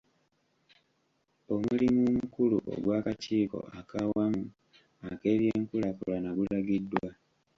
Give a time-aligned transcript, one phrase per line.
[1.53, 4.43] Omulimu omukulu ogw'akakiiko ak'awamu
[5.11, 7.09] ak'ebyenkulaakulana gulagiddwa.